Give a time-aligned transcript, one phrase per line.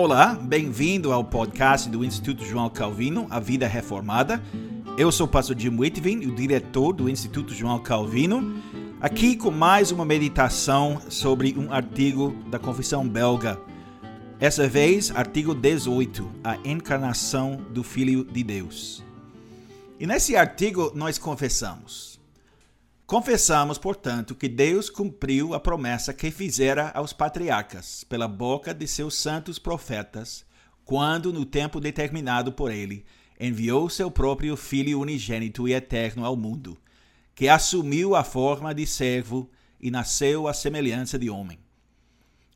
[0.00, 4.40] Olá, bem-vindo ao podcast do Instituto João Calvino, A Vida Reformada.
[4.96, 8.62] Eu sou o pastor Jim Whitvin, o diretor do Instituto João Calvino,
[9.00, 13.60] aqui com mais uma meditação sobre um artigo da Confissão Belga.
[14.38, 19.04] Essa vez, artigo 18, a encarnação do Filho de Deus.
[19.98, 22.17] E nesse artigo nós confessamos
[23.08, 29.14] Confessamos, portanto, que Deus cumpriu a promessa que fizera aos patriarcas, pela boca de seus
[29.14, 30.44] santos profetas,
[30.84, 33.06] quando, no tempo determinado por ele,
[33.40, 36.76] enviou seu próprio Filho unigênito e eterno ao mundo,
[37.34, 39.50] que assumiu a forma de servo
[39.80, 41.58] e nasceu à semelhança de homem.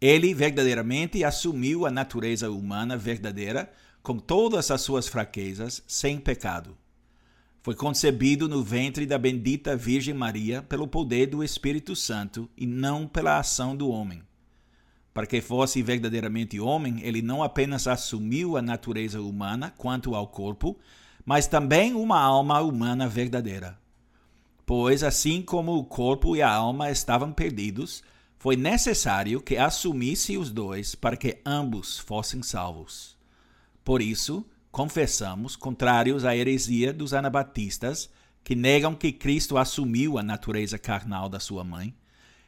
[0.00, 6.76] Ele verdadeiramente assumiu a natureza humana verdadeira, com todas as suas fraquezas, sem pecado
[7.62, 13.06] foi concebido no ventre da bendita Virgem Maria pelo poder do Espírito Santo e não
[13.06, 14.22] pela ação do homem.
[15.12, 20.78] Para que fosse verdadeiramente homem, ele não apenas assumiu a natureza humana quanto ao corpo,
[21.24, 23.78] mas também uma alma humana verdadeira.
[24.64, 28.02] Pois, assim como o corpo e a alma estavam perdidos,
[28.38, 33.18] foi necessário que assumisse os dois para que ambos fossem salvos.
[33.84, 38.10] Por isso, confessamos, contrários à heresia dos anabatistas,
[38.42, 41.94] que negam que Cristo assumiu a natureza carnal da sua mãe,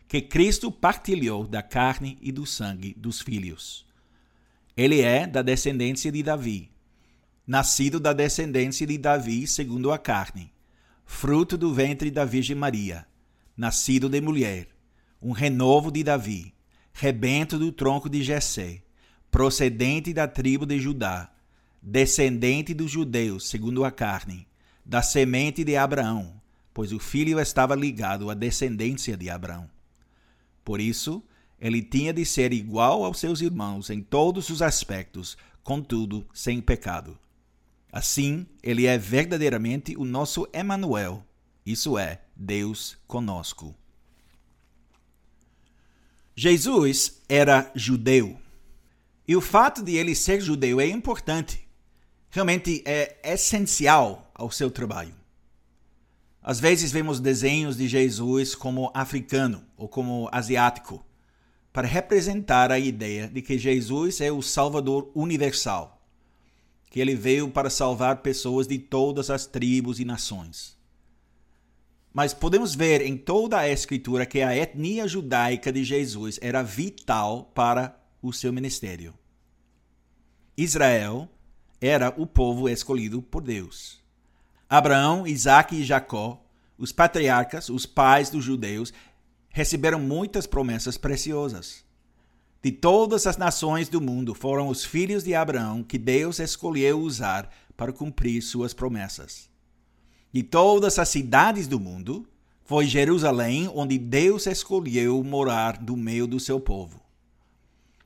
[0.09, 3.87] que Cristo partilhou da carne e do sangue dos filhos.
[4.77, 6.70] Ele é da descendência de Davi,
[7.47, 10.53] nascido da descendência de Davi segundo a carne,
[11.05, 13.06] fruto do ventre da Virgem Maria,
[13.56, 14.69] nascido de mulher,
[15.20, 16.55] um renovo de Davi,
[16.93, 18.83] rebento do tronco de Jessé,
[19.31, 21.31] procedente da tribo de Judá,
[21.83, 24.47] descendente dos judeus, segundo a carne,
[24.84, 26.41] da semente de Abraão,
[26.72, 29.69] pois o filho estava ligado à descendência de Abraão.
[30.64, 31.22] Por isso,
[31.60, 37.19] ele tinha de ser igual aos seus irmãos em todos os aspectos, contudo sem pecado.
[37.93, 41.25] Assim, ele é verdadeiramente o nosso Emanuel,
[41.64, 43.75] isso é, Deus conosco.
[46.34, 48.41] Jesus era judeu.
[49.28, 51.62] E o fato de ele ser judeu é importante,
[52.32, 55.15] realmente é essencial ao seu trabalho.
[56.43, 61.04] Às vezes vemos desenhos de Jesus como africano ou como asiático,
[61.72, 66.03] para representar a ideia de que Jesus é o Salvador universal,
[66.91, 70.76] que ele veio para salvar pessoas de todas as tribos e nações.
[72.14, 77.53] Mas podemos ver em toda a Escritura que a etnia judaica de Jesus era vital
[77.54, 79.14] para o seu ministério.
[80.56, 81.28] Israel
[81.82, 84.00] era o povo escolhido por Deus.
[84.70, 86.41] Abraão, Isaac e Jacó,
[86.78, 88.93] os patriarcas, os pais dos judeus,
[89.48, 91.84] receberam muitas promessas preciosas.
[92.62, 97.50] De todas as nações do mundo foram os filhos de Abraão que Deus escolheu usar
[97.76, 99.50] para cumprir suas promessas.
[100.32, 102.28] De todas as cidades do mundo,
[102.64, 107.03] foi Jerusalém onde Deus escolheu morar no meio do seu povo.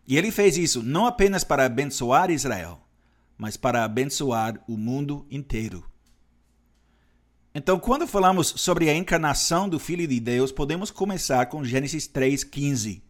[0.09, 2.81] E ele fez isso não apenas para abençoar Israel,
[3.37, 5.85] mas para abençoar o mundo inteiro.
[7.59, 13.01] Então, quando falamos sobre a encarnação do Filho de Deus, podemos começar com Gênesis 3,15.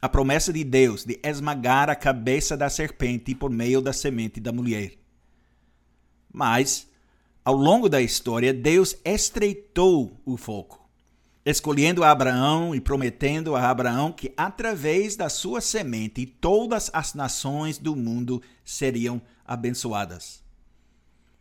[0.00, 4.52] A promessa de Deus de esmagar a cabeça da serpente por meio da semente da
[4.52, 4.94] mulher.
[6.32, 6.88] Mas,
[7.44, 10.88] ao longo da história, Deus estreitou o foco,
[11.44, 17.94] escolhendo Abraão e prometendo a Abraão que, através da sua semente, todas as nações do
[17.94, 19.20] mundo seriam
[19.50, 20.40] abençoadas.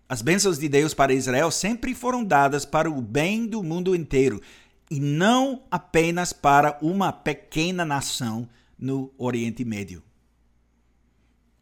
[0.09, 4.41] As bênçãos de Deus para Israel sempre foram dadas para o bem do mundo inteiro
[4.89, 8.49] e não apenas para uma pequena nação
[8.79, 10.01] no Oriente Médio.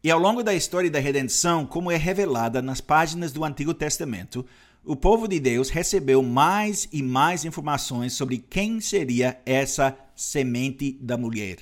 [0.02, 4.46] E ao longo da história da redenção, como é revelada nas páginas do Antigo Testamento,
[4.82, 11.18] o povo de Deus recebeu mais e mais informações sobre quem seria essa semente da
[11.18, 11.58] mulher.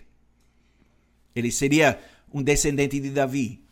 [1.35, 1.99] Ele seria
[2.33, 3.66] um descendente de Davi,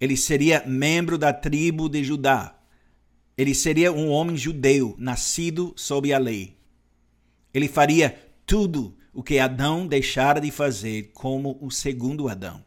[0.00, 2.58] ele seria membro da tribo de Judá.
[3.36, 6.56] Ele seria um homem judeu, nascido sob a lei.
[7.52, 12.64] Ele faria tudo o que Adão deixara de fazer como o segundo Adão.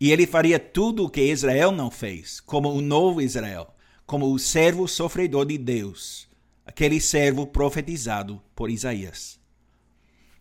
[0.00, 3.74] E ele faria tudo o que Israel não fez, como o novo Israel,
[4.06, 6.28] como o servo sofredor de Deus,
[6.66, 9.38] aquele servo profetizado por Isaías.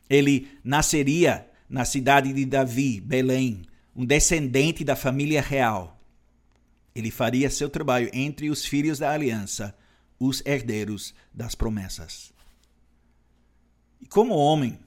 [0.10, 3.62] Ele nasceria na cidade de Davi, Belém,
[3.96, 6.00] um descendente da família real.
[6.94, 9.76] Ele faria seu trabalho entre os filhos da aliança,
[10.20, 12.32] os herdeiros das promessas.
[14.00, 14.80] E como homem,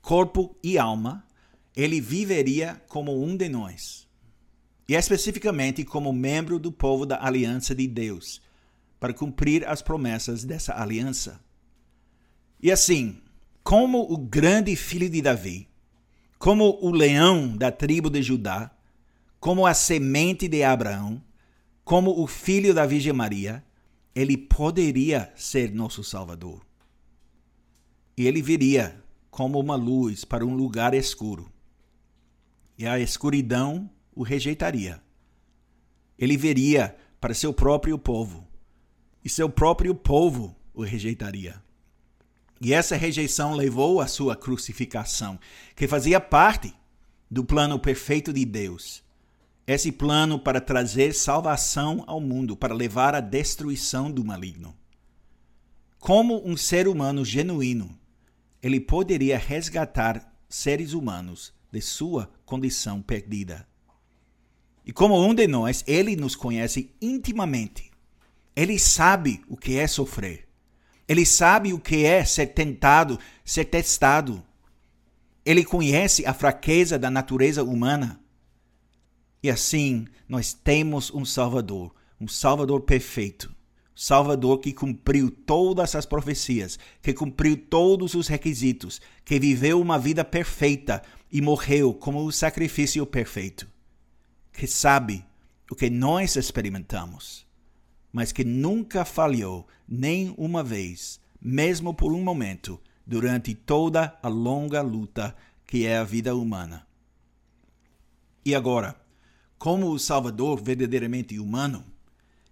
[0.00, 1.24] corpo e alma,
[1.76, 4.08] ele viveria como um de nós.
[4.88, 8.42] e especificamente como membro do povo da aliança de Deus,
[8.98, 11.40] para cumprir as promessas dessa aliança.
[12.60, 13.22] E assim,
[13.62, 15.69] como o grande filho de Davi,
[16.40, 18.70] como o leão da tribo de Judá,
[19.38, 21.22] como a semente de Abraão,
[21.84, 23.62] como o filho da Virgem Maria,
[24.14, 26.64] ele poderia ser nosso Salvador.
[28.16, 31.52] E ele viria como uma luz para um lugar escuro.
[32.78, 35.02] E a escuridão o rejeitaria.
[36.18, 38.48] Ele viria para seu próprio povo,
[39.22, 41.62] e seu próprio povo o rejeitaria.
[42.60, 45.40] E essa rejeição levou à sua crucificação,
[45.74, 46.74] que fazia parte
[47.30, 49.02] do plano perfeito de Deus.
[49.66, 54.76] Esse plano para trazer salvação ao mundo, para levar à destruição do maligno.
[55.98, 57.98] Como um ser humano genuíno,
[58.62, 63.66] ele poderia resgatar seres humanos de sua condição perdida.
[64.84, 67.90] E como um de nós, ele nos conhece intimamente.
[68.56, 70.49] Ele sabe o que é sofrer.
[71.10, 74.40] Ele sabe o que é ser tentado, ser testado.
[75.44, 78.20] Ele conhece a fraqueza da natureza humana.
[79.42, 83.52] E assim, nós temos um Salvador, um Salvador perfeito.
[83.92, 90.24] Salvador que cumpriu todas as profecias, que cumpriu todos os requisitos, que viveu uma vida
[90.24, 91.02] perfeita
[91.32, 93.68] e morreu como o sacrifício perfeito
[94.52, 95.24] que sabe
[95.70, 97.46] o que nós experimentamos,
[98.12, 104.82] mas que nunca falhou nem uma vez, mesmo por um momento, durante toda a longa
[104.82, 105.36] luta
[105.66, 106.86] que é a vida humana.
[108.44, 109.00] E agora,
[109.58, 111.84] como o Salvador verdadeiramente humano,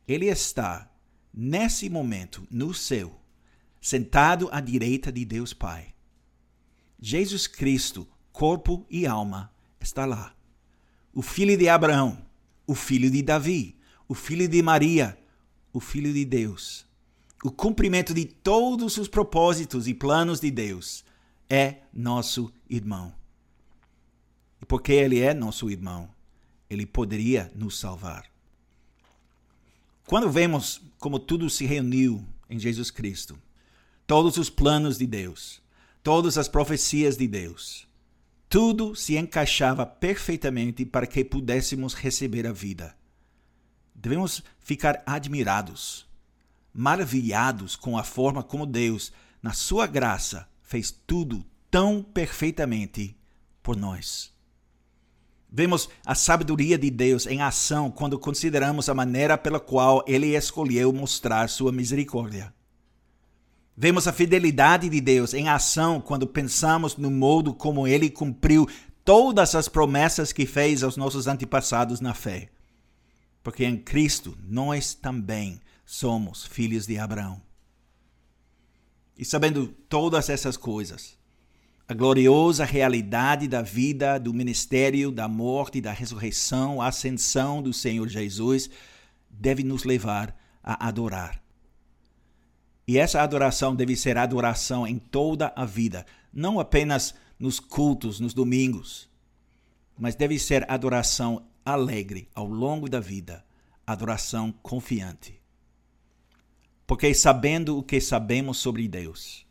[0.07, 0.91] ele está,
[1.33, 3.21] nesse momento, no céu,
[3.81, 5.95] sentado à direita de Deus Pai.
[7.01, 10.35] Jesus Cristo, corpo e alma, está lá
[11.19, 12.17] o filho de Abraão,
[12.65, 13.77] o filho de Davi,
[14.07, 15.19] o filho de Maria,
[15.73, 16.87] o filho de Deus.
[17.45, 21.05] O cumprimento de todos os propósitos e planos de Deus
[21.49, 23.15] é nosso irmão.
[24.61, 26.11] E porque ele é nosso irmão,
[26.69, 28.25] ele poderia nos salvar.
[30.05, 33.39] Quando vemos como tudo se reuniu em Jesus Cristo,
[34.07, 35.63] todos os planos de Deus,
[36.03, 37.87] todas as profecias de Deus,
[38.49, 42.97] tudo se encaixava perfeitamente para que pudéssemos receber a vida.
[44.01, 46.07] Devemos ficar admirados,
[46.73, 49.13] maravilhados com a forma como Deus,
[49.43, 53.17] na sua graça, fez tudo tão perfeitamente
[53.61, 54.33] por nós.
[55.51, 60.93] Vemos a sabedoria de Deus em ação quando consideramos a maneira pela qual ele escolheu
[60.93, 62.55] mostrar sua misericórdia.
[63.77, 68.69] Vemos a fidelidade de Deus em ação quando pensamos no modo como ele cumpriu
[69.05, 72.51] todas as promessas que fez aos nossos antepassados na fé.
[73.43, 77.41] Porque em Cristo nós também somos filhos de Abraão.
[79.17, 81.19] E sabendo todas essas coisas,
[81.89, 88.09] a gloriosa realidade da vida, do ministério, da morte, da ressurreição, a ascensão do Senhor
[88.09, 88.69] Jesus,
[89.31, 91.43] deve nos levar a adorar
[92.89, 98.33] e essa adoração deve ser adoração em toda a vida, não apenas nos cultos, nos
[98.33, 99.11] domingos,
[99.99, 103.45] mas deve ser adoração alegre ao longo da vida,
[103.87, 105.41] adoração confiante.
[106.87, 109.47] Porque sabendo o que sabemos sobre Deus,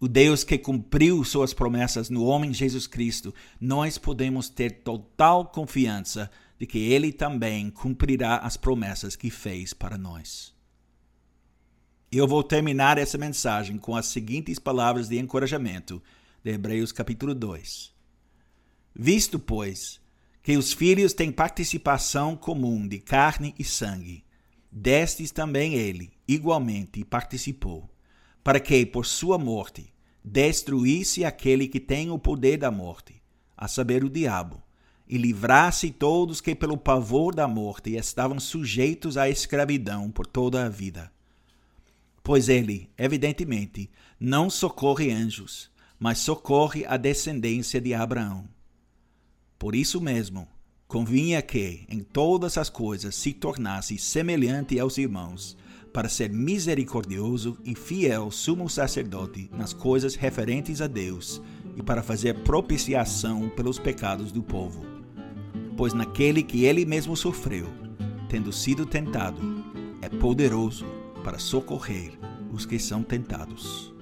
[0.00, 6.30] o Deus que cumpriu suas promessas no homem Jesus Cristo, nós podemos ter total confiança
[6.58, 10.52] de que ele também cumprirá as promessas que fez para nós.
[12.10, 16.02] Eu vou terminar essa mensagem com as seguintes palavras de encorajamento
[16.42, 17.92] de Hebreus capítulo 2.
[18.94, 20.00] Visto, pois,
[20.44, 24.22] que os filhos têm participação comum de carne e sangue,
[24.70, 27.90] destes também ele, igualmente, participou,
[28.44, 33.20] para que, por sua morte, destruísse aquele que tem o poder da morte,
[33.56, 34.62] a saber, o diabo,
[35.08, 40.68] e livrasse todos que, pelo pavor da morte, estavam sujeitos à escravidão por toda a
[40.68, 41.10] vida
[42.24, 48.48] pois ele, evidentemente, não socorre anjos, mas socorre a descendência de Abraão.
[49.58, 50.46] Por isso mesmo,
[50.86, 55.56] convinha que, em todas as coisas, se tornasse semelhante aos irmãos,
[55.94, 61.40] para ser misericordioso e fiel sumo sacerdote nas coisas referentes a Deus
[61.76, 64.84] e para fazer propiciação pelos pecados do povo.
[65.76, 67.68] Pois naquele que ele mesmo sofreu,
[68.28, 69.40] tendo sido tentado,
[70.02, 70.84] é poderoso
[71.22, 72.18] para socorrer
[72.52, 73.93] os que são tentados.